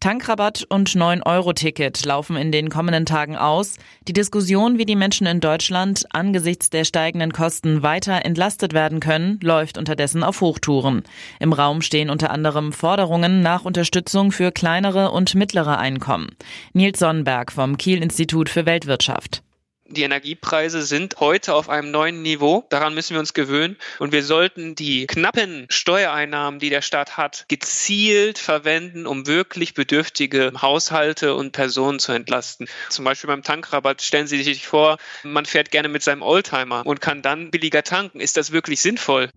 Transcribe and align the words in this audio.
Tankrabatt 0.00 0.64
und 0.68 0.90
9-Euro-Ticket 0.90 2.04
laufen 2.04 2.36
in 2.36 2.52
den 2.52 2.68
kommenden 2.68 3.06
Tagen 3.06 3.36
aus. 3.36 3.76
Die 4.06 4.12
Diskussion, 4.12 4.78
wie 4.78 4.84
die 4.84 4.94
Menschen 4.94 5.26
in 5.26 5.40
Deutschland 5.40 6.04
angesichts 6.10 6.70
der 6.70 6.84
steigenden 6.84 7.32
Kosten 7.32 7.82
weiter 7.82 8.24
entlastet 8.24 8.72
werden 8.74 9.00
können, 9.00 9.40
läuft 9.42 9.78
unterdessen 9.78 10.22
auf 10.22 10.40
Hochtouren. 10.40 11.02
Im 11.40 11.52
Raum 11.52 11.80
stehen 11.80 12.10
unter 12.10 12.30
anderem 12.30 12.72
Forderungen 12.72 13.40
nach 13.40 13.64
Unterstützung 13.64 14.32
für 14.32 14.52
kleinere 14.52 15.10
und 15.10 15.34
mittlere 15.34 15.78
Einkommen. 15.78 16.36
Nils 16.72 16.98
Sonnenberg 16.98 17.50
vom 17.50 17.78
Kiel 17.78 18.02
Institut 18.02 18.48
für 18.48 18.66
Weltwirtschaft. 18.66 19.42
Die 19.88 20.02
Energiepreise 20.02 20.82
sind 20.82 21.20
heute 21.20 21.54
auf 21.54 21.68
einem 21.68 21.90
neuen 21.90 22.22
Niveau. 22.22 22.64
Daran 22.70 22.94
müssen 22.94 23.14
wir 23.14 23.20
uns 23.20 23.34
gewöhnen. 23.34 23.76
Und 23.98 24.12
wir 24.12 24.24
sollten 24.24 24.74
die 24.74 25.06
knappen 25.06 25.66
Steuereinnahmen, 25.70 26.58
die 26.58 26.70
der 26.70 26.82
Staat 26.82 27.16
hat, 27.16 27.44
gezielt 27.48 28.38
verwenden, 28.38 29.06
um 29.06 29.26
wirklich 29.26 29.74
bedürftige 29.74 30.52
Haushalte 30.60 31.34
und 31.34 31.52
Personen 31.52 31.98
zu 31.98 32.12
entlasten. 32.12 32.68
Zum 32.88 33.04
Beispiel 33.04 33.28
beim 33.28 33.42
Tankrabatt 33.42 34.02
stellen 34.02 34.26
Sie 34.26 34.42
sich 34.42 34.66
vor, 34.66 34.98
man 35.22 35.46
fährt 35.46 35.70
gerne 35.70 35.88
mit 35.88 36.02
seinem 36.02 36.22
Oldtimer 36.22 36.84
und 36.84 37.00
kann 37.00 37.22
dann 37.22 37.50
billiger 37.50 37.84
tanken. 37.84 38.20
Ist 38.20 38.36
das 38.36 38.50
wirklich 38.50 38.80
sinnvoll? 38.80 39.30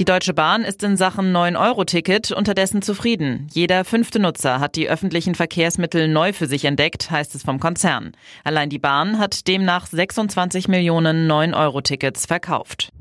Die 0.00 0.06
Deutsche 0.06 0.32
Bahn 0.32 0.64
ist 0.64 0.82
in 0.82 0.96
Sachen 0.96 1.30
9-Euro-Ticket 1.30 2.32
unterdessen 2.32 2.80
zufrieden. 2.80 3.48
Jeder 3.52 3.84
fünfte 3.84 4.18
Nutzer 4.18 4.58
hat 4.58 4.74
die 4.76 4.88
öffentlichen 4.88 5.34
Verkehrsmittel 5.34 6.08
neu 6.08 6.32
für 6.32 6.46
sich 6.46 6.64
entdeckt, 6.64 7.10
heißt 7.10 7.34
es 7.34 7.42
vom 7.42 7.60
Konzern. 7.60 8.12
Allein 8.42 8.70
die 8.70 8.78
Bahn 8.78 9.18
hat 9.18 9.46
demnach 9.46 9.84
26 9.86 10.68
Millionen 10.68 11.30
9-Euro-Tickets 11.30 12.24
verkauft. 12.24 12.94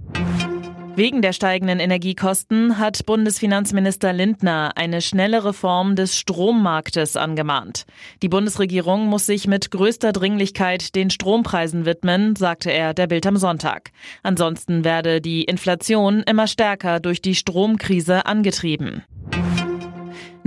Wegen 0.99 1.21
der 1.21 1.31
steigenden 1.31 1.79
Energiekosten 1.79 2.77
hat 2.77 3.05
Bundesfinanzminister 3.05 4.11
Lindner 4.11 4.73
eine 4.75 4.99
schnelle 4.99 5.45
Reform 5.45 5.95
des 5.95 6.17
Strommarktes 6.17 7.15
angemahnt. 7.15 7.85
Die 8.21 8.27
Bundesregierung 8.27 9.05
muss 9.05 9.25
sich 9.25 9.47
mit 9.47 9.71
größter 9.71 10.11
Dringlichkeit 10.11 10.95
den 10.95 11.09
Strompreisen 11.09 11.85
widmen, 11.85 12.35
sagte 12.35 12.73
er 12.73 12.93
der 12.93 13.07
Bild 13.07 13.25
am 13.27 13.37
Sonntag. 13.37 13.91
Ansonsten 14.23 14.83
werde 14.83 15.21
die 15.21 15.45
Inflation 15.45 16.21
immer 16.23 16.47
stärker 16.47 16.99
durch 16.99 17.21
die 17.21 17.35
Stromkrise 17.35 18.25
angetrieben. 18.25 19.05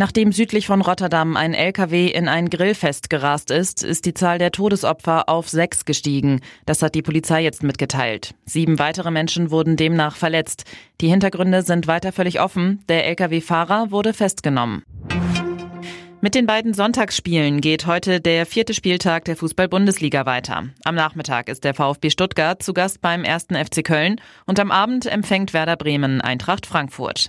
Nachdem 0.02 0.32
südlich 0.32 0.66
von 0.66 0.80
Rotterdam 0.80 1.36
ein 1.36 1.54
LKW 1.54 2.08
in 2.08 2.26
ein 2.26 2.50
Grillfest 2.50 3.08
gerast 3.08 3.52
ist, 3.52 3.84
ist 3.84 4.04
die 4.04 4.14
Zahl 4.14 4.38
der 4.38 4.50
Todesopfer 4.50 5.28
auf 5.28 5.48
sechs 5.48 5.84
gestiegen. 5.84 6.40
Das 6.66 6.82
hat 6.82 6.96
die 6.96 7.02
Polizei 7.02 7.44
jetzt 7.44 7.62
mitgeteilt. 7.62 8.34
Sieben 8.44 8.80
weitere 8.80 9.12
Menschen 9.12 9.52
wurden 9.52 9.76
demnach 9.76 10.16
verletzt. 10.16 10.64
Die 11.00 11.06
Hintergründe 11.06 11.62
sind 11.62 11.86
weiter 11.86 12.10
völlig 12.10 12.40
offen. 12.40 12.82
Der 12.88 13.06
LKW-Fahrer 13.06 13.92
wurde 13.92 14.12
festgenommen. 14.12 14.82
Mit 16.20 16.34
den 16.34 16.46
beiden 16.46 16.74
Sonntagsspielen 16.74 17.60
geht 17.60 17.86
heute 17.86 18.20
der 18.20 18.44
vierte 18.44 18.74
Spieltag 18.74 19.24
der 19.26 19.36
Fußball-Bundesliga 19.36 20.26
weiter. 20.26 20.64
Am 20.82 20.96
Nachmittag 20.96 21.48
ist 21.48 21.62
der 21.62 21.74
VfB 21.74 22.10
Stuttgart 22.10 22.60
zu 22.60 22.74
Gast 22.74 23.02
beim 23.02 23.22
ersten 23.22 23.54
FC 23.54 23.84
Köln 23.84 24.20
und 24.46 24.58
am 24.58 24.72
Abend 24.72 25.06
empfängt 25.06 25.54
Werder 25.54 25.76
Bremen 25.76 26.20
Eintracht 26.20 26.66
Frankfurt. 26.66 27.28